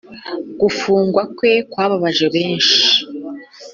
gufungwa 0.61 1.21
kwe 1.37 1.51
kwababaje 1.71 2.25
benshi 2.35 2.79